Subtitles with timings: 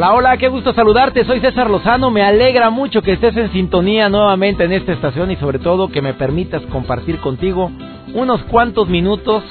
[0.00, 1.24] Hola, hola, qué gusto saludarte.
[1.24, 2.12] Soy César Lozano.
[2.12, 6.00] Me alegra mucho que estés en sintonía nuevamente en esta estación y sobre todo que
[6.00, 7.68] me permitas compartir contigo
[8.14, 9.42] unos cuantos minutos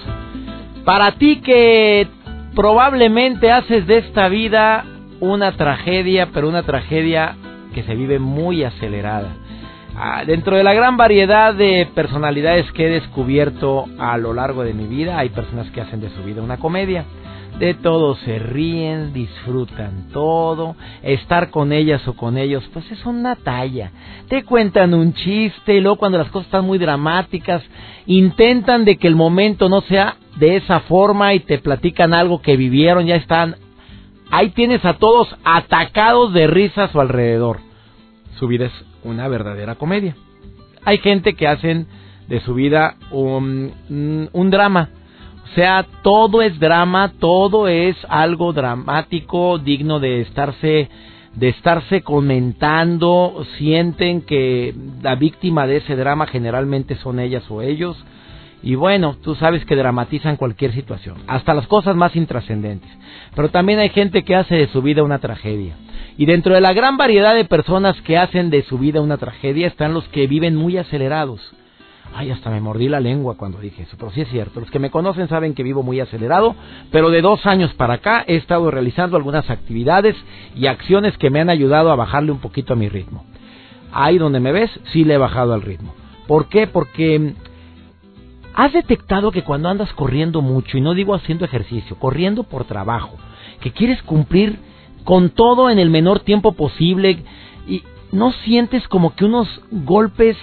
[0.85, 2.07] para ti que
[2.55, 4.85] probablemente haces de esta vida
[5.19, 7.35] una tragedia, pero una tragedia
[7.73, 9.27] que se vive muy acelerada.
[9.97, 14.73] Ah, dentro de la gran variedad de personalidades que he descubierto a lo largo de
[14.73, 17.03] mi vida, hay personas que hacen de su vida una comedia
[17.59, 23.35] de todo se ríen, disfrutan todo, estar con ellas o con ellos, pues es una
[23.35, 23.91] talla.
[24.27, 27.63] Te cuentan un chiste y luego cuando las cosas están muy dramáticas,
[28.05, 32.57] intentan de que el momento no sea de esa forma y te platican algo que
[32.57, 33.55] vivieron, ya están.
[34.29, 37.59] Ahí tienes a todos atacados de risa a su alrededor.
[38.37, 40.15] Su vida es una verdadera comedia.
[40.85, 41.87] Hay gente que hacen
[42.27, 44.89] de su vida un, un drama
[45.51, 50.89] o sea, todo es drama, todo es algo dramático, digno de estarse
[51.33, 54.73] de estarse comentando, sienten que
[55.03, 57.95] la víctima de ese drama generalmente son ellas o ellos.
[58.63, 62.89] Y bueno, tú sabes que dramatizan cualquier situación, hasta las cosas más intrascendentes.
[63.35, 65.75] Pero también hay gente que hace de su vida una tragedia.
[66.17, 69.67] Y dentro de la gran variedad de personas que hacen de su vida una tragedia
[69.67, 71.53] están los que viven muy acelerados
[72.13, 74.59] Ay, hasta me mordí la lengua cuando dije eso, pero sí es cierto.
[74.59, 76.55] Los que me conocen saben que vivo muy acelerado,
[76.91, 80.15] pero de dos años para acá he estado realizando algunas actividades
[80.55, 83.25] y acciones que me han ayudado a bajarle un poquito a mi ritmo.
[83.91, 85.93] Ahí donde me ves, sí le he bajado al ritmo.
[86.27, 86.67] ¿Por qué?
[86.67, 87.33] Porque mm,
[88.53, 93.15] has detectado que cuando andas corriendo mucho, y no digo haciendo ejercicio, corriendo por trabajo,
[93.61, 94.59] que quieres cumplir
[95.03, 97.23] con todo en el menor tiempo posible
[97.67, 100.35] y no sientes como que unos golpes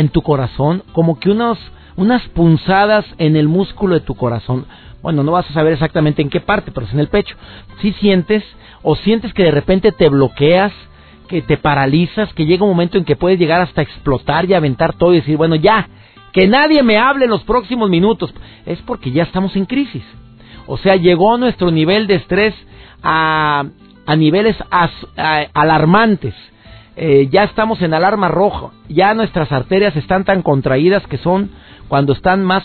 [0.00, 1.58] en tu corazón, como que unos,
[1.96, 4.66] unas punzadas en el músculo de tu corazón.
[5.02, 7.36] Bueno, no vas a saber exactamente en qué parte, pero es en el pecho.
[7.80, 8.44] Si sientes
[8.82, 10.72] o sientes que de repente te bloqueas,
[11.28, 14.94] que te paralizas, que llega un momento en que puedes llegar hasta explotar y aventar
[14.94, 15.88] todo y decir, bueno, ya,
[16.32, 18.32] que nadie me hable en los próximos minutos.
[18.66, 20.04] Es porque ya estamos en crisis.
[20.66, 22.54] O sea, llegó nuestro nivel de estrés
[23.02, 23.64] a,
[24.06, 24.56] a niveles
[25.54, 26.34] alarmantes.
[26.94, 31.50] Eh, ya estamos en alarma roja, ya nuestras arterias están tan contraídas que son
[31.88, 32.64] cuando están más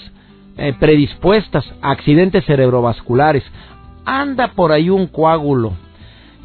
[0.58, 3.44] eh, predispuestas a accidentes cerebrovasculares.
[4.06, 5.74] Anda por ahí un coágulo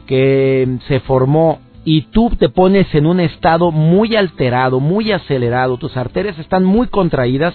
[0.06, 5.97] que se formó y tú te pones en un estado muy alterado, muy acelerado, tus
[5.97, 7.54] arterias están muy contraídas,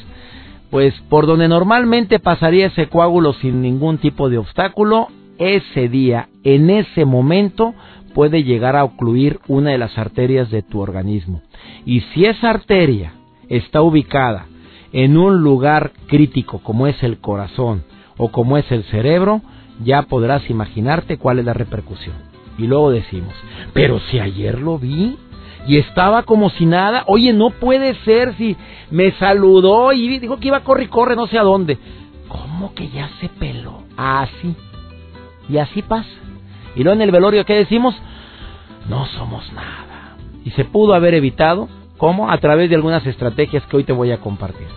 [0.70, 5.08] pues por donde normalmente pasaría ese coágulo sin ningún tipo de obstáculo,
[5.38, 7.74] ese día, en ese momento,
[8.18, 11.44] puede llegar a ocluir una de las arterias de tu organismo.
[11.86, 13.14] Y si esa arteria
[13.48, 14.48] está ubicada
[14.92, 17.84] en un lugar crítico como es el corazón
[18.18, 19.44] o como es el cerebro,
[19.84, 22.16] ya podrás imaginarte cuál es la repercusión.
[22.58, 23.36] Y luego decimos,
[23.74, 25.16] pero si ayer lo vi
[25.68, 28.58] y estaba como si nada, oye, no puede ser si
[28.90, 31.78] me saludó y dijo que iba a correr y corre no sé a dónde.
[32.30, 33.84] ¿Cómo que ya se peló?
[33.96, 34.56] Así.
[35.48, 36.27] y así pasa.
[36.78, 37.96] Y luego en el velorio, ¿qué decimos?
[38.88, 40.16] No somos nada.
[40.46, 41.68] Y se pudo haber evitado,
[41.98, 42.30] ¿cómo?
[42.30, 44.68] A través de algunas estrategias que hoy te voy a compartir.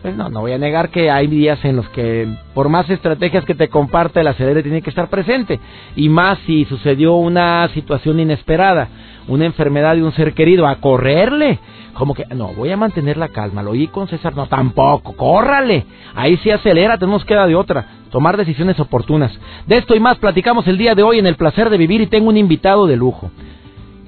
[0.00, 3.44] Pues no, no voy a negar que hay días en los que, por más estrategias
[3.44, 5.58] que te comparte, el acelere tiene que estar presente.
[5.96, 8.88] Y más si sucedió una situación inesperada,
[9.28, 11.58] una enfermedad de un ser querido, a correrle.
[11.94, 13.62] Como que, no, voy a mantener la calma.
[13.62, 15.86] Lo oí con César, no, tampoco, córrale.
[16.14, 17.86] Ahí sí acelera, tenemos que dar de otra.
[18.10, 19.32] Tomar decisiones oportunas.
[19.66, 22.06] De esto y más platicamos el día de hoy en El Placer de Vivir y
[22.06, 23.30] tengo un invitado de lujo.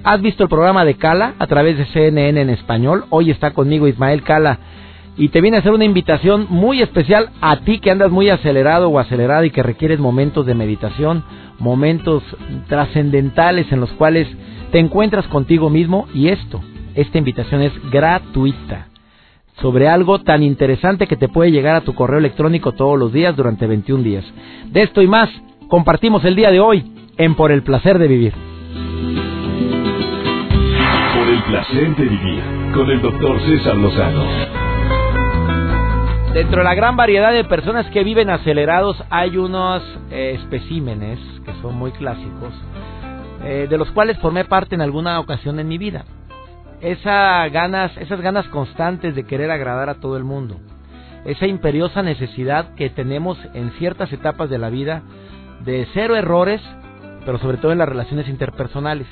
[0.03, 3.05] ¿Has visto el programa de Cala a través de CNN en español?
[3.09, 4.59] Hoy está conmigo Ismael Cala
[5.17, 8.89] y te viene a hacer una invitación muy especial a ti que andas muy acelerado
[8.89, 11.23] o acelerada y que requieres momentos de meditación,
[11.59, 12.23] momentos
[12.67, 14.27] trascendentales en los cuales
[14.71, 16.61] te encuentras contigo mismo y esto
[16.95, 18.87] esta invitación es gratuita
[19.61, 23.35] sobre algo tan interesante que te puede llegar a tu correo electrónico todos los días
[23.35, 24.25] durante 21 días.
[24.71, 25.29] De esto y más
[25.67, 26.83] compartimos el día de hoy
[27.17, 28.33] en Por el placer de vivir.
[31.13, 32.41] Por el placer de vivir
[32.73, 34.60] con el doctor César Lozano.
[36.33, 41.53] Dentro de la gran variedad de personas que viven acelerados hay unos eh, especímenes que
[41.61, 42.53] son muy clásicos,
[43.43, 46.05] eh, de los cuales formé parte en alguna ocasión en mi vida.
[46.79, 50.55] Esa ganas, esas ganas constantes de querer agradar a todo el mundo,
[51.25, 55.01] esa imperiosa necesidad que tenemos en ciertas etapas de la vida
[55.65, 56.61] de cero errores,
[57.25, 59.07] pero sobre todo en las relaciones interpersonales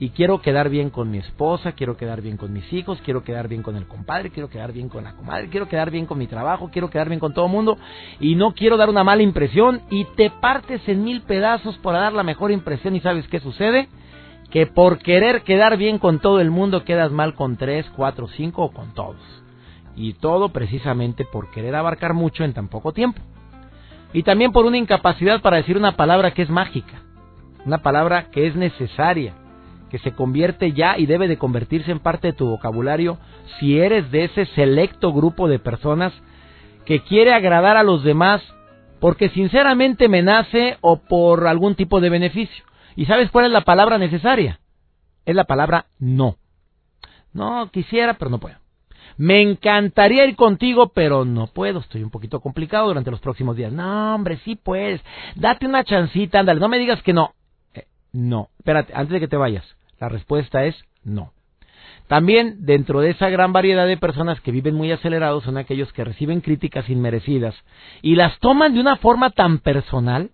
[0.00, 3.48] y quiero quedar bien con mi esposa, quiero quedar bien con mis hijos, quiero quedar
[3.48, 6.28] bien con el compadre, quiero quedar bien con la comadre, quiero quedar bien con mi
[6.28, 7.76] trabajo, quiero quedar bien con todo el mundo
[8.20, 12.12] y no quiero dar una mala impresión y te partes en mil pedazos para dar
[12.12, 13.88] la mejor impresión y sabes qué sucede?
[14.50, 18.62] Que por querer quedar bien con todo el mundo quedas mal con tres, cuatro, cinco
[18.62, 19.20] o con todos.
[19.96, 23.20] Y todo precisamente por querer abarcar mucho en tan poco tiempo.
[24.12, 27.02] Y también por una incapacidad para decir una palabra que es mágica,
[27.66, 29.34] una palabra que es necesaria
[29.90, 33.18] que se convierte ya y debe de convertirse en parte de tu vocabulario
[33.58, 36.12] si eres de ese selecto grupo de personas
[36.84, 38.42] que quiere agradar a los demás
[39.00, 42.64] porque sinceramente me nace o por algún tipo de beneficio.
[42.96, 44.60] ¿Y sabes cuál es la palabra necesaria?
[45.24, 46.36] Es la palabra no.
[47.32, 48.56] No quisiera, pero no puedo.
[49.16, 51.80] Me encantaría ir contigo, pero no puedo.
[51.80, 53.72] Estoy un poquito complicado durante los próximos días.
[53.72, 55.00] No, hombre, sí puedes.
[55.34, 56.60] Date una chancita, ándale.
[56.60, 57.34] No me digas que no.
[57.74, 58.48] Eh, no.
[58.58, 59.64] Espérate, antes de que te vayas.
[60.00, 61.32] La respuesta es no.
[62.06, 66.04] También dentro de esa gran variedad de personas que viven muy acelerados son aquellos que
[66.04, 67.54] reciben críticas inmerecidas
[68.00, 70.30] y las toman de una forma tan personal,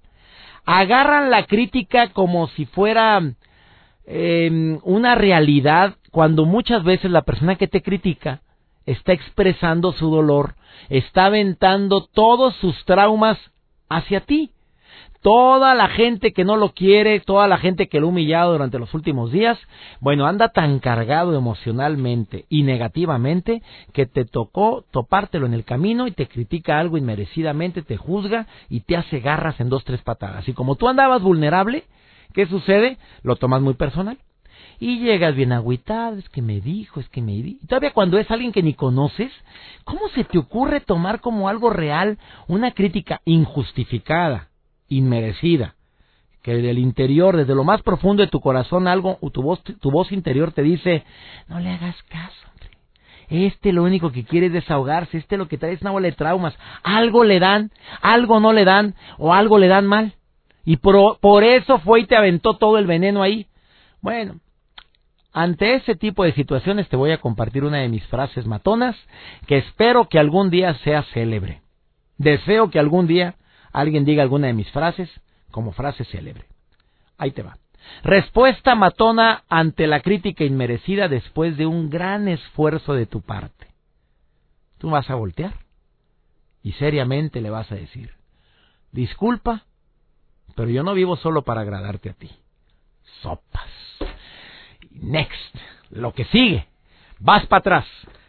[0.64, 3.20] agarran la crítica como si fuera
[4.06, 8.40] em, una realidad cuando muchas veces la persona que te critica
[8.87, 10.55] está expresando su dolor,
[10.90, 13.38] está aventando todos sus traumas
[13.88, 14.52] hacia ti
[15.25, 18.79] toda la gente que no lo quiere, toda la gente que lo ha humillado durante
[18.79, 19.59] los últimos días,
[19.99, 23.62] bueno, anda tan cargado emocionalmente y negativamente
[23.94, 28.81] que te tocó topártelo en el camino y te critica algo inmerecidamente, te juzga y
[28.81, 30.47] te hace garras en dos, tres patadas.
[30.47, 31.85] Y como tú andabas vulnerable,
[32.35, 32.99] ¿qué sucede?
[33.23, 34.19] Lo tomas muy personal.
[34.79, 37.61] Y llegas bien agüitado, es que me dijo, es que me di.
[37.62, 39.32] Y todavía cuando es alguien que ni conoces,
[39.85, 44.50] ¿cómo se te ocurre tomar como algo real una crítica injustificada?
[44.88, 45.75] Inmerecida,
[46.42, 50.12] que del interior, desde lo más profundo de tu corazón, algo, tu voz, tu voz
[50.12, 51.04] interior te dice,
[51.48, 52.48] no le hagas caso,
[53.31, 56.12] Este lo único que quiere es desahogarse, este lo que trae es una bola de
[56.12, 56.54] traumas.
[56.82, 57.70] Algo le dan,
[58.02, 60.14] algo no le dan, o algo le dan mal.
[60.66, 63.46] Y por, por eso fue y te aventó todo el veneno ahí.
[64.02, 64.40] Bueno,
[65.32, 68.96] ante ese tipo de situaciones te voy a compartir una de mis frases matonas
[69.46, 71.62] que espero que algún día sea célebre.
[72.19, 73.34] Deseo que algún día
[73.75, 75.11] alguien diga alguna de mis frases
[75.50, 76.47] como frase célebre.
[77.19, 77.59] Ahí te va.
[78.03, 83.67] Respuesta matona ante la crítica inmerecida después de un gran esfuerzo de tu parte.
[84.79, 85.55] Tú vas a voltear
[86.62, 88.11] y seriamente le vas a decir,
[88.93, 89.65] disculpa,
[90.55, 92.31] pero yo no vivo solo para agradarte a ti.
[93.23, 93.71] Sopas.
[94.91, 95.55] Next.
[95.91, 96.67] Lo que sigue.
[97.19, 97.87] Vas para atrás.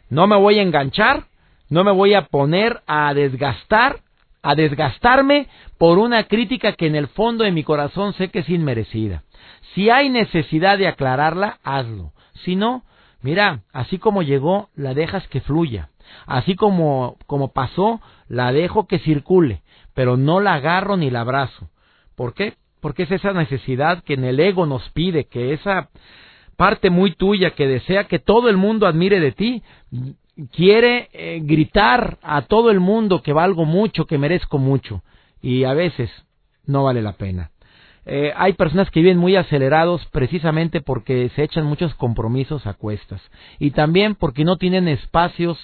[0.09, 1.27] No me voy a enganchar,
[1.69, 4.01] no me voy a poner a desgastar
[4.45, 5.47] a desgastarme
[5.79, 9.23] por una crítica que en el fondo de mi corazón sé que es inmerecida.
[9.73, 12.11] Si hay necesidad de aclararla, hazlo.
[12.43, 12.83] Si no,
[13.23, 15.89] mira, así como llegó, la dejas que fluya.
[16.27, 19.63] Así como, como pasó, la dejo que circule,
[19.95, 21.71] pero no la agarro ni la abrazo.
[22.15, 22.53] ¿Por qué?
[22.81, 25.89] Porque es esa necesidad que en el ego nos pide, que esa
[26.55, 29.63] parte muy tuya que desea que todo el mundo admire de ti,
[30.51, 35.03] quiere eh, gritar a todo el mundo que valgo mucho, que merezco mucho,
[35.41, 36.09] y a veces
[36.65, 37.51] no vale la pena.
[38.05, 43.19] Eh, hay personas que viven muy acelerados precisamente porque se echan muchos compromisos a cuestas
[43.57, 45.57] y también porque no tienen espacios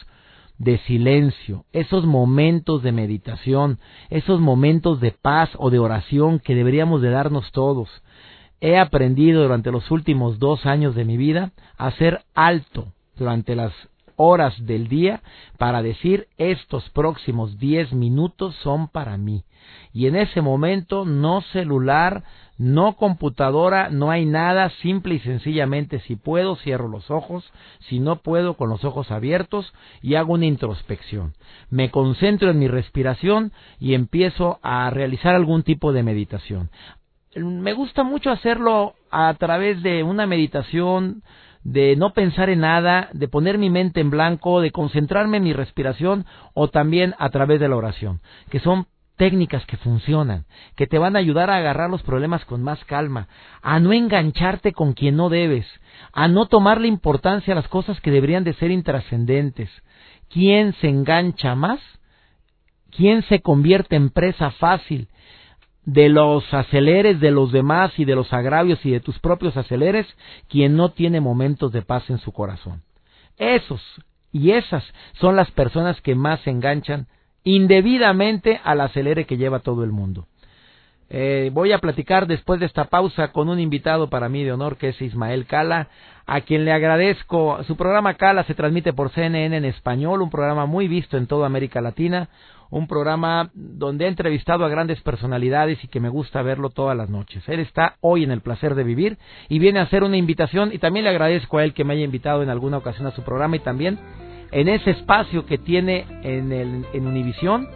[0.58, 7.02] de silencio, esos momentos de meditación, esos momentos de paz o de oración que deberíamos
[7.02, 7.90] de darnos todos.
[8.60, 12.88] He aprendido durante los últimos dos años de mi vida a ser alto
[13.18, 13.74] durante las
[14.22, 15.22] horas del día
[15.58, 19.44] para decir estos próximos diez minutos son para mí.
[19.94, 22.24] Y en ese momento no celular,
[22.58, 27.52] no computadora, no hay nada, simple y sencillamente si puedo cierro los ojos,
[27.90, 31.34] si no puedo con los ojos abiertos y hago una introspección.
[31.70, 36.70] Me concentro en mi respiración y empiezo a realizar algún tipo de meditación.
[37.36, 41.24] Me gusta mucho hacerlo a través de una meditación
[41.64, 45.54] de no pensar en nada, de poner mi mente en blanco, de concentrarme en mi
[45.54, 48.88] respiración o también a través de la oración, que son
[49.18, 53.28] técnicas que funcionan, que te van a ayudar a agarrar los problemas con más calma,
[53.62, 55.68] a no engancharte con quien no debes,
[56.12, 59.70] a no tomarle importancia a las cosas que deberían de ser intrascendentes.
[60.28, 61.80] ¿Quién se engancha más?
[62.90, 65.08] ¿Quién se convierte en presa fácil
[65.86, 70.08] de los aceleres de los demás y de los agravios y de tus propios aceleres?
[70.48, 72.84] Quien no tiene momentos de paz en su corazón.
[73.38, 73.82] Esos
[74.32, 74.84] y esas
[75.14, 77.08] son las personas que más se enganchan
[77.44, 80.28] indebidamente al acelere que lleva todo el mundo.
[81.14, 84.78] Eh, voy a platicar después de esta pausa con un invitado para mí de honor
[84.78, 85.90] que es Ismael Cala,
[86.26, 87.62] a quien le agradezco.
[87.66, 91.48] Su programa Cala se transmite por CNN en español, un programa muy visto en toda
[91.48, 92.30] América Latina,
[92.72, 97.10] un programa donde he entrevistado a grandes personalidades y que me gusta verlo todas las
[97.10, 97.44] noches.
[97.48, 99.18] Él está hoy en el placer de vivir
[99.50, 102.06] y viene a hacer una invitación y también le agradezco a él que me haya
[102.06, 104.00] invitado en alguna ocasión a su programa y también
[104.52, 107.68] en ese espacio que tiene en, el, en Univisión,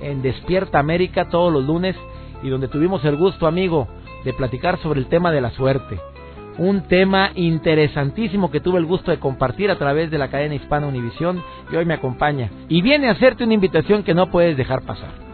[0.00, 1.96] en Despierta América todos los lunes
[2.42, 3.88] y donde tuvimos el gusto, amigo,
[4.24, 5.98] de platicar sobre el tema de la suerte.
[6.56, 10.86] Un tema interesantísimo que tuve el gusto de compartir a través de la cadena hispana
[10.86, 11.42] Univisión
[11.72, 12.50] y hoy me acompaña.
[12.68, 15.24] Y viene a hacerte una invitación que no puedes dejar pasar.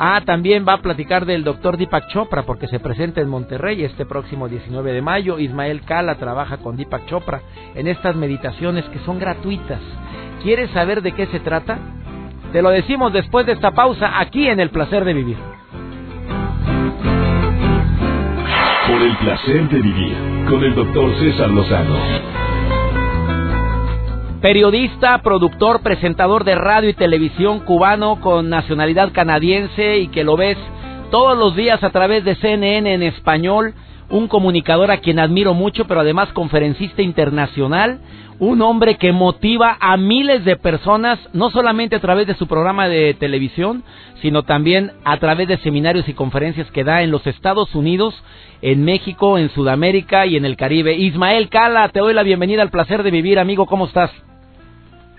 [0.00, 4.06] Ah, también va a platicar del doctor Deepak Chopra porque se presenta en Monterrey este
[4.06, 5.40] próximo 19 de mayo.
[5.40, 7.42] Ismael Kala trabaja con Deepak Chopra
[7.74, 9.80] en estas meditaciones que son gratuitas.
[10.44, 11.78] ¿Quieres saber de qué se trata?
[12.52, 15.57] Te lo decimos después de esta pausa aquí en El Placer de Vivir.
[18.88, 20.16] Por el placer de vivir
[20.48, 21.94] con el doctor César Lozano.
[24.40, 30.56] Periodista, productor, presentador de radio y televisión cubano con nacionalidad canadiense y que lo ves
[31.10, 33.74] todos los días a través de CNN en español,
[34.10, 38.00] un comunicador a quien admiro mucho, pero además conferencista internacional,
[38.38, 42.88] un hombre que motiva a miles de personas, no solamente a través de su programa
[42.88, 43.82] de televisión,
[44.22, 48.14] sino también a través de seminarios y conferencias que da en los Estados Unidos,
[48.62, 50.94] en México, en Sudamérica y en el Caribe.
[50.94, 54.10] Ismael Cala, te doy la bienvenida al placer de vivir, amigo, ¿cómo estás?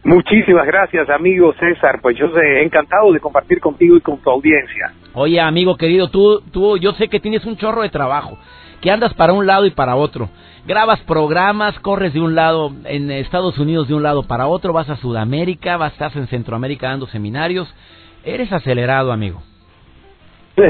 [0.03, 2.00] Muchísimas gracias, amigo César.
[2.01, 4.93] Pues yo sé, encantado de compartir contigo y con tu audiencia.
[5.13, 8.38] Oye, amigo querido, tú, tú, yo sé que tienes un chorro de trabajo,
[8.82, 10.30] que andas para un lado y para otro
[10.70, 14.88] grabas programas, corres de un lado en Estados Unidos de un lado para otro, vas
[14.90, 17.74] a Sudamérica, vas, estás en Centroamérica dando seminarios.
[18.24, 19.42] Eres acelerado, amigo.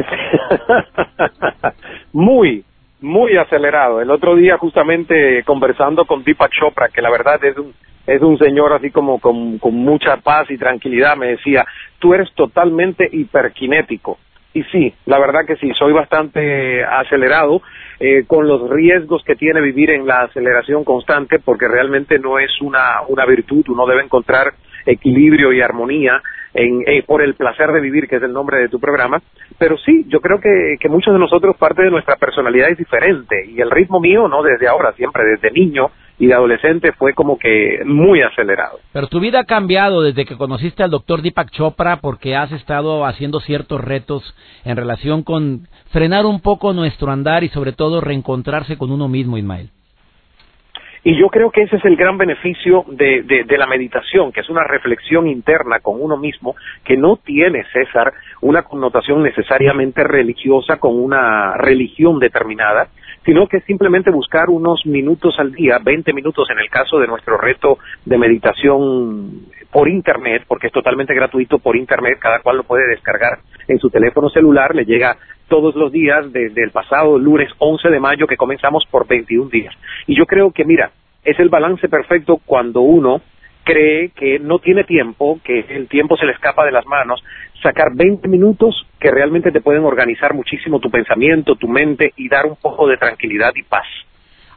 [2.13, 2.63] muy,
[3.01, 4.00] muy acelerado.
[4.01, 7.74] El otro día justamente conversando con Deepak Chopra, que la verdad es un
[8.08, 11.63] es un señor así como con, con mucha paz y tranquilidad, me decía,
[12.00, 14.18] tú eres totalmente hiperkinético.
[14.51, 17.62] Y sí, la verdad que sí, soy bastante acelerado
[18.00, 22.50] eh, con los riesgos que tiene vivir en la aceleración constante, porque realmente no es
[22.62, 24.53] una, una virtud, uno debe encontrar
[24.86, 26.21] equilibrio y armonía
[26.53, 29.21] en, eh, por el placer de vivir, que es el nombre de tu programa.
[29.57, 33.45] Pero sí, yo creo que, que muchos de nosotros parte de nuestra personalidad es diferente
[33.48, 37.39] y el ritmo mío, no desde ahora, siempre desde niño, y de adolescente fue como
[37.39, 38.79] que muy acelerado.
[38.91, 43.05] Pero tu vida ha cambiado desde que conociste al doctor Deepak Chopra porque has estado
[43.05, 48.77] haciendo ciertos retos en relación con frenar un poco nuestro andar y sobre todo reencontrarse
[48.77, 49.69] con uno mismo, Ismael.
[51.03, 54.50] Y yo creo que ese es el gran beneficio de, de, la meditación, que es
[54.50, 61.00] una reflexión interna con uno mismo, que no tiene, César, una connotación necesariamente religiosa con
[61.00, 62.89] una religión determinada,
[63.25, 67.38] sino que simplemente buscar unos minutos al día, 20 minutos en el caso de nuestro
[67.38, 72.88] reto de meditación por Internet, porque es totalmente gratuito por Internet, cada cual lo puede
[72.88, 77.89] descargar en su teléfono celular, le llega todos los días desde el pasado lunes 11
[77.89, 79.75] de mayo que comenzamos por 21 días.
[80.07, 80.91] Y yo creo que, mira,
[81.23, 83.21] es el balance perfecto cuando uno
[83.69, 87.23] cree que no tiene tiempo, que el tiempo se le escapa de las manos,
[87.61, 92.45] sacar 20 minutos que realmente te pueden organizar muchísimo tu pensamiento, tu mente y dar
[92.45, 93.85] un poco de tranquilidad y paz.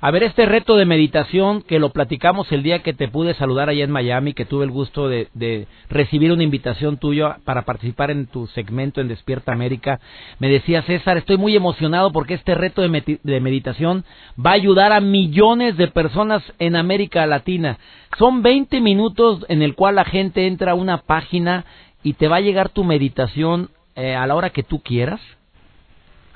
[0.04, 3.68] A ver, este reto de meditación que lo platicamos el día que te pude saludar
[3.68, 8.26] allá en Miami, que tuve el gusto de, recibir una invitación tuya para participar en
[8.26, 10.00] tu segmento en Despierta América,
[10.40, 14.04] me decía César, estoy muy emocionado porque este reto de, meditación
[14.44, 17.78] va a ayudar a millones de personas en América Latina.
[18.18, 21.64] Son 20 minutos en el cual la gente entra a una página
[22.02, 25.20] y te va a llegar tu meditación eh, a la hora que tú quieras.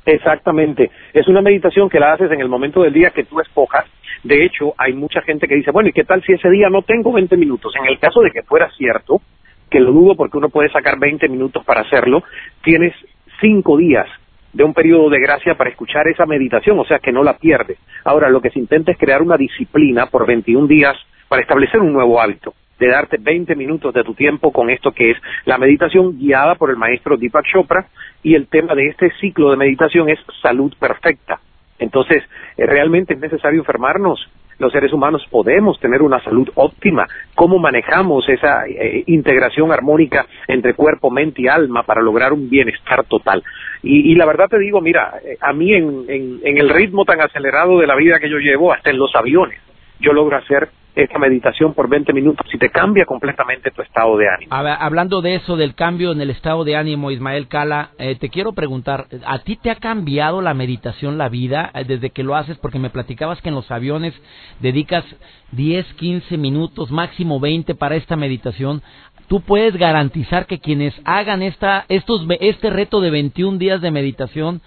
[0.06, 0.90] Exactamente.
[1.12, 3.84] Es una meditación que la haces en el momento del día que tú escojas.
[4.22, 6.82] De hecho, hay mucha gente que dice, bueno, ¿y qué tal si ese día no
[6.82, 7.74] tengo 20 minutos?
[7.76, 9.20] En el caso de que fuera cierto,
[9.68, 12.22] que lo dudo porque uno puede sacar 20 minutos para hacerlo,
[12.62, 12.94] tienes
[13.40, 14.06] cinco días
[14.52, 17.78] de un periodo de gracia para escuchar esa meditación, o sea que no la pierdes.
[18.04, 20.96] Ahora, lo que se intenta es crear una disciplina por 21 días
[21.28, 25.12] para establecer un nuevo hábito de darte 20 minutos de tu tiempo con esto que
[25.12, 27.86] es la meditación guiada por el maestro Deepak Chopra
[28.26, 31.38] y el tema de este ciclo de meditación es salud perfecta.
[31.78, 32.24] Entonces,
[32.56, 34.18] eh, realmente es necesario enfermarnos
[34.58, 37.06] los seres humanos podemos tener una salud óptima,
[37.36, 43.04] cómo manejamos esa eh, integración armónica entre cuerpo, mente y alma para lograr un bienestar
[43.04, 43.44] total.
[43.82, 47.78] Y, la verdad te digo, mira, eh, a mí en, en el ritmo tan acelerado
[47.78, 49.60] de la vida que yo llevo, hasta en los aviones,
[50.00, 54.28] yo logro hacer esta meditación por 20 minutos y te cambia completamente tu estado de
[54.28, 54.50] ánimo.
[54.50, 58.54] hablando de eso, del cambio en el estado de ánimo, Ismael Cala, eh, te quiero
[58.54, 62.56] preguntar, ¿a ti te ha cambiado la meditación la vida eh, desde que lo haces?
[62.56, 64.14] Porque me platicabas que en los aviones
[64.60, 65.04] dedicas
[65.52, 68.82] 10, 15 minutos, máximo 20 para esta meditación.
[69.28, 74.62] ¿Tú puedes garantizar que quienes hagan esta, estos, este reto de 21 días de meditación,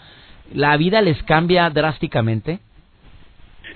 [0.53, 2.59] la vida les cambia drásticamente?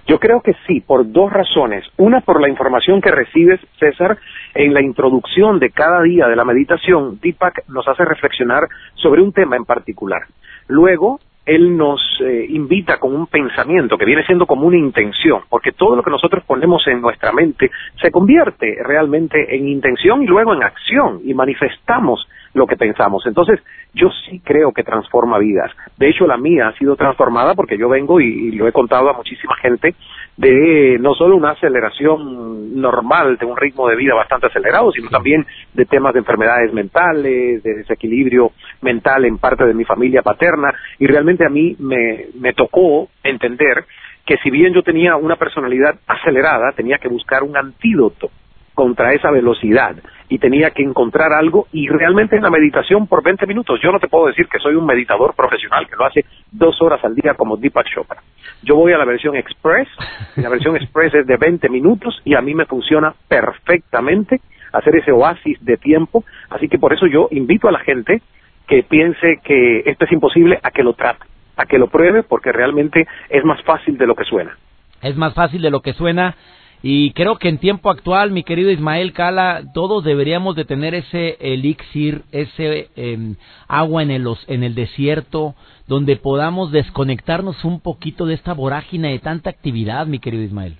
[0.05, 1.85] Yo creo que sí, por dos razones.
[1.97, 4.17] Una, por la información que recibes, César,
[4.53, 9.31] en la introducción de cada día de la meditación, Deepak nos hace reflexionar sobre un
[9.31, 10.23] tema en particular.
[10.67, 15.71] Luego, él nos eh, invita con un pensamiento que viene siendo como una intención, porque
[15.71, 17.69] todo lo que nosotros ponemos en nuestra mente
[18.01, 23.25] se convierte realmente en intención y luego en acción y manifestamos lo que pensamos.
[23.25, 23.59] Entonces,
[23.93, 25.71] yo sí creo que transforma vidas.
[25.97, 29.13] De hecho, la mía ha sido transformada porque yo vengo y, lo he contado a
[29.13, 29.95] muchísima gente
[30.37, 35.45] de no solo una aceleración normal de un ritmo de vida bastante acelerado, sino también
[35.73, 40.73] de temas de enfermedades mentales, de desequilibrio mental en parte de mi familia paterna.
[40.99, 43.85] Y realmente a mí me, me tocó entender
[44.25, 48.29] que si bien yo tenía una personalidad acelerada, tenía que buscar un antídoto
[48.73, 49.95] contra esa velocidad
[50.29, 53.99] y tenía que encontrar algo y realmente en la meditación por 20 minutos, yo no
[53.99, 57.33] te puedo decir que soy un meditador profesional que lo hace dos horas al día
[57.35, 58.21] como Deepak Chopra.
[58.63, 59.87] Yo voy a la versión Express,
[60.35, 64.39] la versión Express es de 20 minutos y a mí me funciona perfectamente
[64.71, 68.21] hacer ese oasis de tiempo, así que por eso yo invito a la gente
[68.67, 71.25] que piense que esto es imposible a que lo trate,
[71.57, 74.57] a que lo pruebe porque realmente es más fácil de lo que suena.
[75.01, 76.35] Es más fácil de lo que suena
[76.85, 81.37] y creo que en tiempo actual, mi querido Ismael Cala, todos deberíamos de tener ese
[81.39, 83.37] elixir, ese em,
[83.69, 85.55] agua en el, en el desierto,
[85.87, 90.75] donde podamos desconectarnos un poquito de esta vorágine de tanta actividad, mi querido Ismael.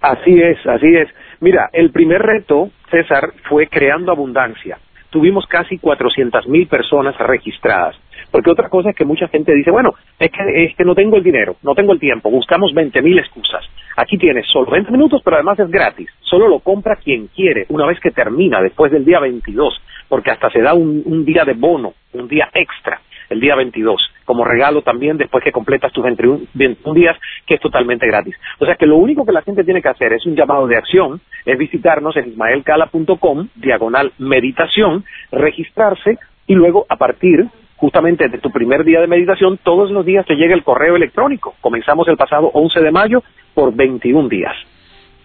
[0.00, 1.08] Así es, así es.
[1.38, 4.78] Mira, el primer reto, César, fue creando abundancia.
[5.10, 7.94] Tuvimos casi 400 mil personas registradas.
[8.34, 11.16] Porque otra cosa es que mucha gente dice, bueno, es que, es que no tengo
[11.16, 13.64] el dinero, no tengo el tiempo, buscamos 20 mil excusas.
[13.96, 16.08] Aquí tienes solo 20 minutos, pero además es gratis.
[16.18, 20.50] Solo lo compra quien quiere, una vez que termina, después del día 22, porque hasta
[20.50, 24.82] se da un, un día de bono, un día extra, el día 22, como regalo
[24.82, 26.40] también después que completas tus 21,
[26.92, 27.16] días,
[27.46, 28.34] que es totalmente gratis.
[28.58, 30.76] O sea que lo único que la gente tiene que hacer es un llamado de
[30.76, 36.18] acción, es visitarnos en ismaelcala.com, diagonal meditación, registrarse
[36.48, 37.48] y luego a partir
[37.84, 41.54] justamente de tu primer día de meditación, todos los días te llega el correo electrónico.
[41.60, 44.54] Comenzamos el pasado 11 de mayo por 21 días.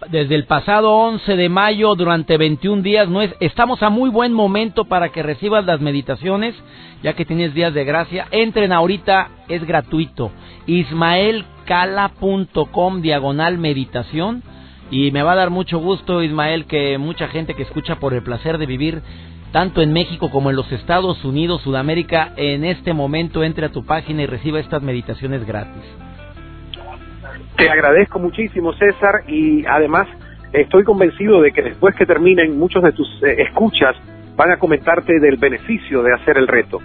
[0.10, 4.34] Desde el pasado 11 de mayo durante 21 días, no es, estamos a muy buen
[4.34, 6.54] momento para que recibas las meditaciones,
[7.02, 8.26] ya que tienes días de gracia.
[8.32, 10.30] Entren ahorita, es gratuito.
[10.66, 14.44] ismaelcala.com diagonal meditación.
[14.92, 18.22] Y me va a dar mucho gusto, Ismael, que mucha gente que escucha por el
[18.22, 19.02] placer de vivir
[19.52, 23.86] tanto en México como en los Estados Unidos, Sudamérica, en este momento entre a tu
[23.86, 25.84] página y reciba estas meditaciones gratis.
[27.58, 30.08] Te agradezco muchísimo, César, y además
[30.54, 33.96] estoy convencido de que después que terminen muchos de tus eh, escuchas
[34.36, 36.80] van a comentarte del beneficio de hacer el reto.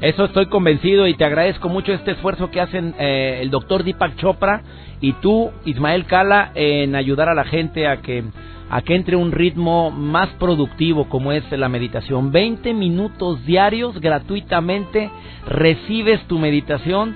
[0.00, 4.16] Eso estoy convencido y te agradezco mucho este esfuerzo que hacen eh, el doctor Deepak
[4.16, 4.60] Chopra
[5.00, 8.24] y tú, Ismael Cala, en ayudar a la gente a que
[8.70, 12.32] a que entre un ritmo más productivo como es la meditación.
[12.32, 15.10] 20 minutos diarios gratuitamente
[15.46, 17.14] recibes tu meditación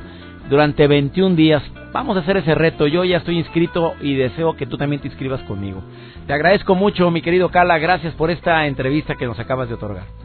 [0.48, 1.62] durante 21 días.
[1.92, 2.86] Vamos a hacer ese reto.
[2.86, 5.82] Yo ya estoy inscrito y deseo que tú también te inscribas conmigo.
[6.26, 7.78] Te agradezco mucho, mi querido Cala.
[7.78, 10.19] Gracias por esta entrevista que nos acabas de otorgar.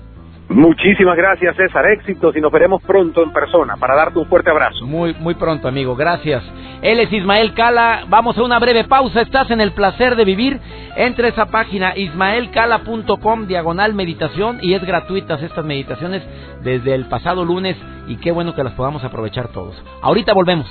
[0.50, 1.86] Muchísimas gracias, César.
[1.88, 4.86] Éxitos y nos veremos pronto en persona para darte un fuerte abrazo.
[4.86, 5.96] Muy, muy pronto, amigo.
[5.96, 6.44] Gracias.
[6.82, 8.06] Él es Ismael Cala.
[8.10, 9.22] Vamos a una breve pausa.
[9.22, 10.60] Estás en el placer de vivir.
[10.98, 16.22] Entre esa página ismaelcala.com diagonal meditación y es gratuitas estas meditaciones
[16.64, 17.76] desde el pasado lunes
[18.08, 19.76] y qué bueno que las podamos aprovechar todos.
[20.02, 20.68] Ahorita volvemos.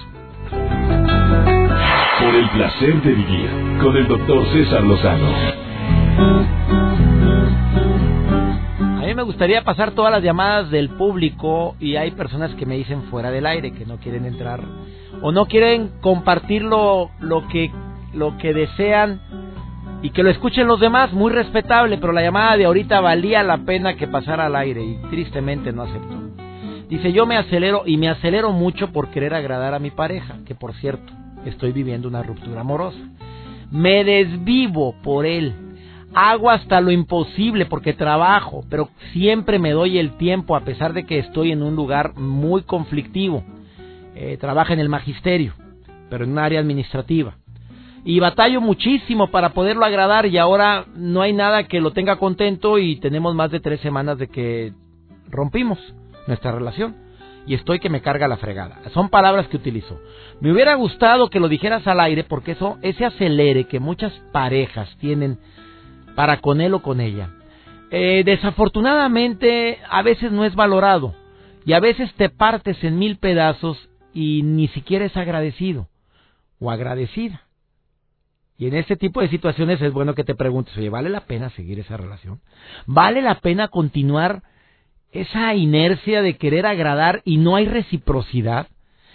[2.20, 3.50] Por el placer de vivir
[3.82, 6.53] con el doctor César Lozano.
[9.14, 13.31] Me gustaría pasar todas las llamadas del público y hay personas que me dicen fuera
[13.31, 14.61] del aire que no quieren entrar
[15.22, 17.11] o no quieren compartir lo,
[17.48, 17.70] que
[18.12, 19.20] lo que desean
[20.03, 23.59] y que lo escuchen los demás, muy respetable, pero la llamada de ahorita valía la
[23.59, 26.20] pena que pasara al aire y tristemente no aceptó.
[26.88, 30.57] Dice, yo me acelero y me acelero mucho por querer agradar a mi pareja, que
[30.57, 31.12] por cierto,
[31.46, 32.98] estoy viviendo una ruptura amorosa.
[33.70, 35.63] Me desvivo por él.
[36.14, 41.05] Hago hasta lo imposible porque trabajo, pero siempre me doy el tiempo a pesar de
[41.05, 43.42] que estoy en un lugar muy conflictivo.
[44.14, 45.55] Eh, trabaja en el magisterio,
[46.09, 47.37] pero en un área administrativa.
[48.05, 52.79] Y batallo muchísimo para poderlo agradar y ahora no hay nada que lo tenga contento
[52.79, 54.72] y tenemos más de tres semanas de que
[55.31, 55.79] rompimos
[56.27, 56.96] nuestra relación
[57.46, 58.81] y estoy que me carga la fregada.
[58.92, 59.98] Son palabras que utilizo.
[60.40, 64.94] Me hubiera gustado que lo dijeras al aire porque eso, ese acelere que muchas parejas
[64.98, 65.38] tienen
[66.14, 67.31] para con él o con ella,
[67.90, 71.14] eh, desafortunadamente a veces no es valorado
[71.64, 75.88] y a veces te partes en mil pedazos y ni siquiera es agradecido
[76.59, 77.42] o agradecida.
[78.57, 81.50] Y en este tipo de situaciones es bueno que te preguntes, oye, ¿vale la pena
[81.50, 82.40] seguir esa relación?
[82.87, 84.42] ¿Vale la pena continuar
[85.14, 88.66] esa inercia de querer agradar y no hay reciprocidad,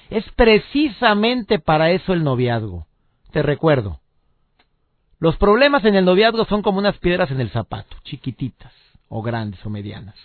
[0.10, 2.88] es precisamente para eso el noviazgo.
[3.32, 4.00] Te recuerdo.
[5.20, 8.72] Los problemas en el noviazgo son como unas piedras en el zapato, chiquititas,
[9.10, 10.16] o grandes o medianas.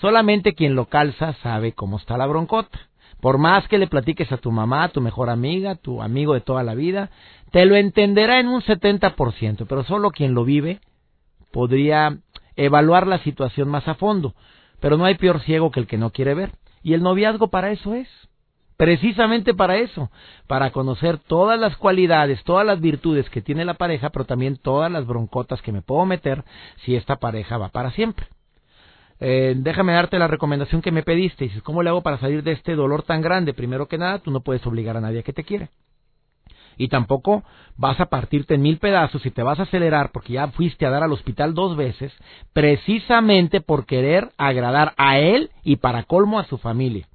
[0.00, 2.78] Solamente quien lo calza sabe cómo está la broncota.
[3.20, 6.62] Por más que le platiques a tu mamá, tu mejor amiga, tu amigo de toda
[6.62, 7.10] la vida,
[7.50, 10.80] te lo entenderá en un 70%, pero solo quien lo vive
[11.52, 12.18] podría
[12.56, 14.34] evaluar la situación más a fondo.
[14.80, 16.52] Pero no hay peor ciego que el que no quiere ver.
[16.82, 18.08] Y el noviazgo para eso es.
[18.76, 20.10] Precisamente para eso,
[20.46, 24.90] para conocer todas las cualidades, todas las virtudes que tiene la pareja, pero también todas
[24.90, 26.44] las broncotas que me puedo meter
[26.84, 28.26] si esta pareja va para siempre.
[29.20, 31.44] Eh, déjame darte la recomendación que me pediste.
[31.44, 33.54] Dices, ¿cómo le hago para salir de este dolor tan grande?
[33.54, 35.70] Primero que nada, tú no puedes obligar a nadie que te quiere
[36.76, 37.44] y tampoco
[37.76, 40.90] vas a partirte en mil pedazos y te vas a acelerar porque ya fuiste a
[40.90, 42.12] dar al hospital dos veces,
[42.52, 47.06] precisamente por querer agradar a él y para colmo a su familia.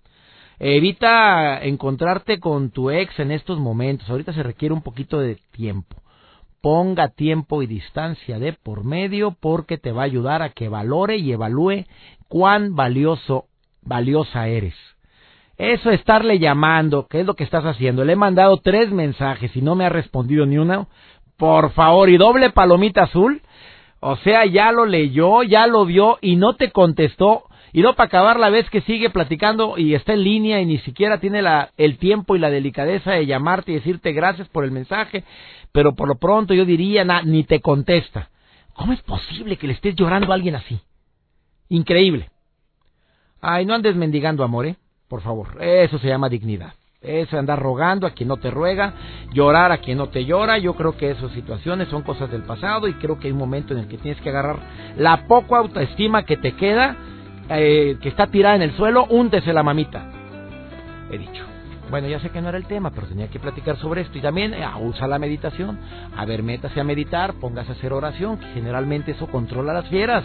[0.59, 4.09] Evita encontrarte con tu ex en estos momentos.
[4.09, 5.95] Ahorita se requiere un poquito de tiempo.
[6.61, 11.15] Ponga tiempo y distancia de por medio porque te va a ayudar a que valore
[11.15, 11.85] y evalúe
[12.27, 13.45] cuán valioso,
[13.81, 14.75] valiosa eres.
[15.57, 18.03] Eso estarle llamando, ¿qué es lo que estás haciendo?
[18.03, 20.87] Le he mandado tres mensajes y no me ha respondido ni uno.
[21.37, 23.41] Por favor, y doble palomita azul.
[24.01, 27.43] O sea, ya lo leyó, ya lo vio y no te contestó.
[27.73, 30.79] Y no para acabar la vez que sigue platicando y está en línea y ni
[30.79, 34.71] siquiera tiene la, el tiempo y la delicadeza de llamarte y decirte gracias por el
[34.71, 35.23] mensaje,
[35.71, 38.29] pero por lo pronto yo diría ni te contesta.
[38.73, 40.79] ¿Cómo es posible que le estés llorando a alguien así?
[41.67, 42.29] Increíble.
[43.41, 44.75] Ay, no andes mendigando amor, ¿eh?
[45.07, 46.73] Por favor, eso se llama dignidad.
[47.01, 48.93] Eso andar rogando a quien no te ruega,
[49.33, 50.57] llorar a quien no te llora.
[50.57, 53.73] Yo creo que esas situaciones son cosas del pasado y creo que hay un momento
[53.73, 54.59] en el que tienes que agarrar
[54.97, 56.97] la poca autoestima que te queda,
[57.49, 60.11] eh, que está tirada en el suelo, úntese la mamita.
[61.11, 61.45] He dicho.
[61.89, 64.17] Bueno, ya sé que no era el tema, pero tenía que platicar sobre esto.
[64.17, 65.79] Y también eh, usa la meditación.
[66.15, 70.23] A ver, métase a meditar, póngase a hacer oración, que generalmente eso controla las fieras.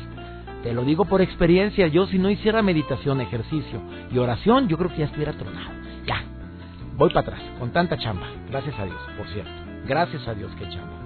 [0.62, 4.90] Te lo digo por experiencia, yo si no hiciera meditación, ejercicio y oración, yo creo
[4.90, 5.70] que ya estuviera tronado.
[6.06, 6.22] Ya,
[6.96, 8.26] voy para atrás, con tanta chamba.
[8.50, 9.50] Gracias a Dios, por cierto.
[9.86, 11.04] Gracias a Dios, qué chamba.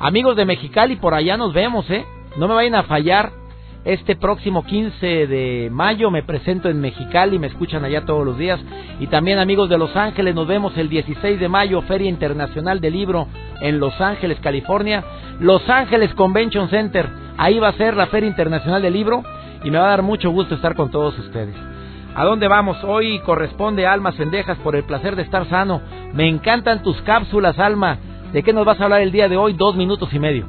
[0.00, 2.06] Amigos de Mexicali, por allá nos vemos, ¿eh?
[2.38, 3.37] No me vayan a fallar.
[3.84, 8.60] Este próximo 15 de mayo me presento en Mexicali, me escuchan allá todos los días.
[9.00, 12.92] Y también amigos de Los Ángeles, nos vemos el 16 de mayo, Feria Internacional del
[12.92, 13.28] Libro
[13.60, 15.04] en Los Ángeles, California.
[15.40, 17.08] Los Ángeles Convention Center.
[17.36, 19.22] Ahí va a ser la Feria Internacional del Libro
[19.62, 21.54] y me va a dar mucho gusto estar con todos ustedes.
[22.14, 22.82] ¿A dónde vamos?
[22.82, 25.80] Hoy corresponde Almas Cendejas por el placer de estar sano.
[26.12, 27.98] Me encantan tus cápsulas, Alma.
[28.32, 29.52] ¿De qué nos vas a hablar el día de hoy?
[29.52, 30.46] Dos minutos y medio.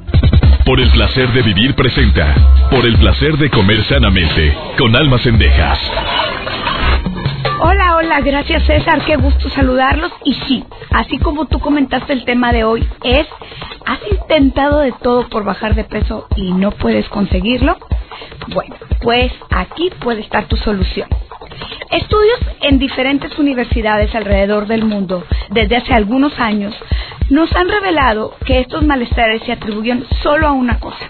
[0.70, 2.32] Por el placer de vivir presenta.
[2.70, 4.56] Por el placer de comer sanamente.
[4.78, 5.80] Con Almas Cendejas.
[7.60, 10.12] Hola, hola, gracias César, qué gusto saludarlos.
[10.24, 13.26] Y sí, así como tú comentaste el tema de hoy, es,
[13.84, 17.76] ¿has intentado de todo por bajar de peso y no puedes conseguirlo?
[18.54, 21.08] Bueno, pues aquí puede estar tu solución.
[21.90, 26.76] Estudios en diferentes universidades alrededor del mundo desde hace algunos años
[27.30, 31.08] nos han revelado que estos malestares se atribuyen solo a una cosa,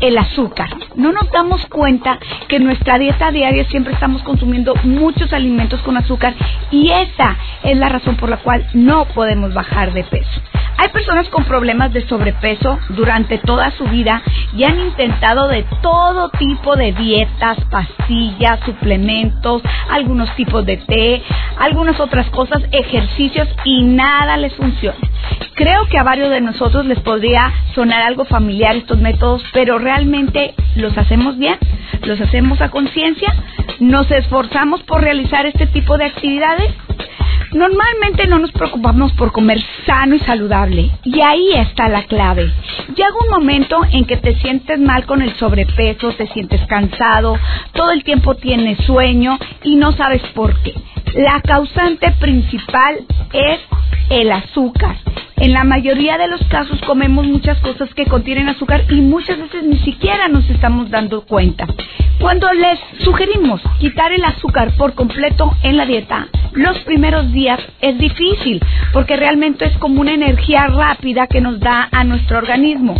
[0.00, 0.70] el azúcar.
[0.96, 5.96] No nos damos cuenta que en nuestra dieta diaria siempre estamos consumiendo muchos alimentos con
[5.96, 6.34] azúcar
[6.70, 10.40] y esa es la razón por la cual no podemos bajar de peso.
[10.82, 14.22] Hay personas con problemas de sobrepeso durante toda su vida
[14.56, 21.22] y han intentado de todo tipo de dietas, pastillas, suplementos, algunos tipos de té,
[21.58, 24.96] algunas otras cosas, ejercicios y nada les funciona.
[25.54, 30.54] Creo que a varios de nosotros les podría sonar algo familiar estos métodos, pero realmente
[30.76, 31.58] los hacemos bien,
[32.04, 33.34] los hacemos a conciencia,
[33.80, 36.72] nos esforzamos por realizar este tipo de actividades.
[37.52, 40.90] Normalmente no nos preocupamos por comer sano y saludable.
[41.04, 42.52] Y ahí está la clave.
[42.88, 47.36] Llega un momento en que te sientes mal con el sobrepeso, te sientes cansado,
[47.72, 50.74] todo el tiempo tienes sueño y no sabes por qué.
[51.14, 52.98] La causante principal
[53.32, 53.60] es
[54.10, 54.96] el azúcar.
[55.40, 59.62] En la mayoría de los casos comemos muchas cosas que contienen azúcar y muchas veces
[59.62, 61.66] ni siquiera nos estamos dando cuenta.
[62.20, 67.96] Cuando les sugerimos quitar el azúcar por completo en la dieta, los primeros días es
[67.96, 68.60] difícil
[68.92, 72.94] porque realmente es como una energía rápida que nos da a nuestro organismo.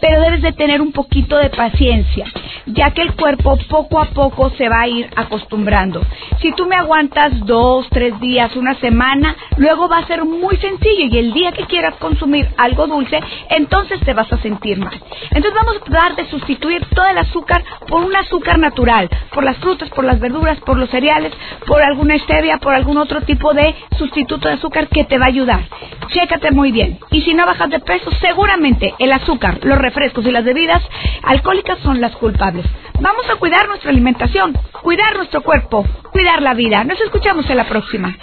[0.00, 2.26] Pero debes de tener un poquito de paciencia,
[2.66, 6.00] ya que el cuerpo poco a poco se va a ir acostumbrando.
[6.40, 11.06] Si tú me aguantas dos, tres días, una semana, luego va a ser muy sencillo
[11.10, 14.92] y el día que quieras consumir algo dulce, entonces te vas a sentir mal.
[15.30, 19.56] Entonces vamos a tratar de sustituir todo el azúcar por un azúcar natural, por las
[19.56, 21.32] frutas, por las verduras, por los cereales,
[21.66, 25.28] por alguna stevia, por algún otro tipo de sustituto de azúcar que te va a
[25.28, 25.62] ayudar.
[26.08, 26.98] Chécate muy bien.
[27.10, 30.82] Y si no bajas de peso, seguramente el azúcar, los refrescos y las bebidas
[31.22, 32.66] alcohólicas son las culpables.
[33.00, 36.84] Vamos a cuidar nuestra alimentación, cuidar nuestro cuerpo, cuidar la vida.
[36.84, 38.14] Nos escuchamos en la próxima.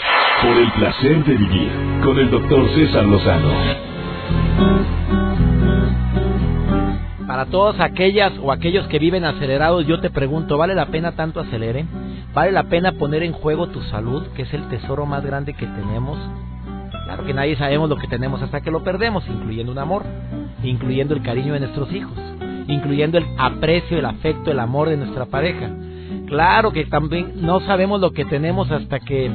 [0.43, 1.71] Por el placer de vivir
[2.03, 3.49] con el doctor César Lozano.
[7.25, 11.39] Para todas aquellas o aquellos que viven acelerados, yo te pregunto, ¿vale la pena tanto
[11.39, 11.87] acelere?
[12.35, 15.65] ¿Vale la pena poner en juego tu salud, que es el tesoro más grande que
[15.65, 16.19] tenemos?
[17.05, 20.03] Claro que nadie sabemos lo que tenemos hasta que lo perdemos, incluyendo un amor,
[20.61, 22.13] incluyendo el cariño de nuestros hijos,
[22.67, 25.69] incluyendo el aprecio, el afecto, el amor de nuestra pareja.
[26.27, 29.31] Claro que también no sabemos lo que tenemos hasta que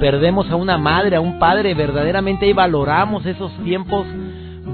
[0.00, 4.06] perdemos a una madre, a un padre, verdaderamente y valoramos esos tiempos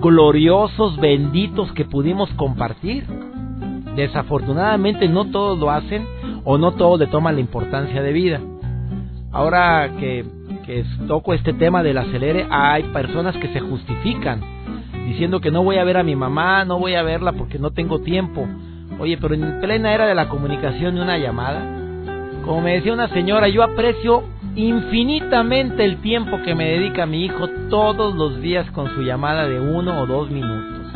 [0.01, 3.05] gloriosos, benditos que pudimos compartir.
[3.97, 6.07] Desafortunadamente no todos lo hacen
[6.45, 8.41] o no todos le toman la importancia de vida.
[9.33, 10.25] Ahora que,
[10.65, 14.58] que toco este tema del acelere, hay personas que se justifican
[15.09, 17.71] diciendo que no voy a ver a mi mamá, no voy a verla porque no
[17.71, 18.47] tengo tiempo.
[18.99, 21.61] Oye, pero en plena era de la comunicación y una llamada,
[22.45, 27.49] como me decía una señora, yo aprecio infinitamente el tiempo que me dedica mi hijo
[27.71, 30.93] todos los días con su llamada de uno o dos minutos.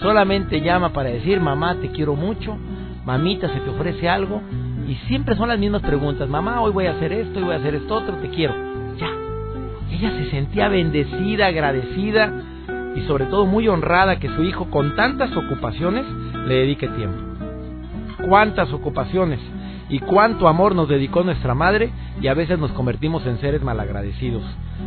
[0.00, 2.56] Solamente llama para decir, mamá, te quiero mucho,
[3.04, 4.40] mamita, se te ofrece algo,
[4.88, 7.58] y siempre son las mismas preguntas, mamá, hoy voy a hacer esto, hoy voy a
[7.58, 8.54] hacer esto otro, te quiero.
[8.98, 9.10] Ya.
[9.90, 12.32] Ella se sentía bendecida, agradecida
[12.96, 16.04] y sobre todo muy honrada que su hijo con tantas ocupaciones
[16.46, 17.20] le dedique tiempo.
[18.28, 19.40] ¿Cuántas ocupaciones?
[19.92, 24.42] y cuánto amor nos dedicó nuestra madre y a veces nos convertimos en seres malagradecidos.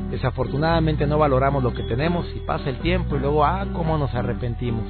[0.10, 4.16] Desafortunadamente no valoramos lo que tenemos y pasa el tiempo y luego, ah, cómo nos
[4.16, 4.84] arrepentimos.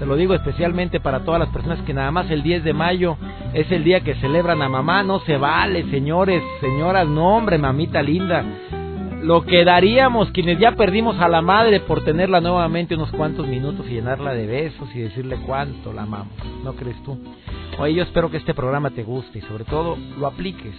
[0.00, 3.16] Se lo digo especialmente para todas las personas que nada más el 10 de mayo
[3.52, 5.04] es el día que celebran a mamá.
[5.04, 8.44] No se vale, señores, señoras, no hombre, mamita linda.
[9.22, 13.84] Lo que daríamos quienes ya perdimos a la madre por tenerla nuevamente unos cuantos minutos
[13.88, 16.32] y llenarla de besos y decirle cuánto la amamos.
[16.62, 17.18] ¿No crees tú?
[17.78, 20.74] Oye, yo espero que este programa te guste y sobre todo lo apliques.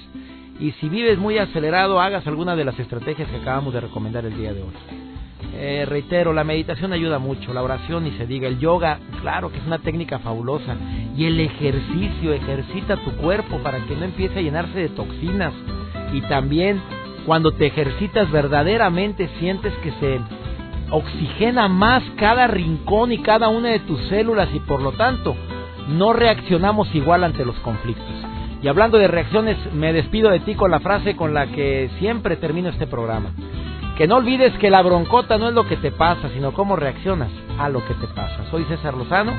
[0.59, 4.37] Y si vives muy acelerado, hagas alguna de las estrategias que acabamos de recomendar el
[4.37, 4.73] día de hoy.
[5.53, 9.57] Eh, reitero, la meditación ayuda mucho, la oración ni se diga, el yoga, claro que
[9.57, 10.75] es una técnica fabulosa.
[11.15, 15.53] Y el ejercicio, ejercita tu cuerpo para que no empiece a llenarse de toxinas.
[16.13, 16.81] Y también
[17.29, 20.19] cuando te ejercitas verdaderamente sientes que se
[20.89, 25.35] oxigena más cada rincón y cada una de tus células y por lo tanto
[25.89, 28.15] no reaccionamos igual ante los conflictos.
[28.63, 32.35] Y hablando de reacciones, me despido de ti con la frase con la que siempre
[32.35, 33.29] termino este programa.
[33.95, 37.29] Que no olvides que la broncota no es lo que te pasa, sino cómo reaccionas
[37.59, 38.49] a lo que te pasa.
[38.49, 39.33] Soy César Lozano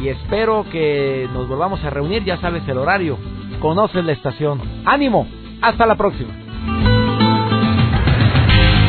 [0.00, 3.18] y espero que nos volvamos a reunir, ya sabes el horario,
[3.58, 4.60] conoces la estación.
[4.84, 5.26] Ánimo,
[5.60, 6.47] hasta la próxima.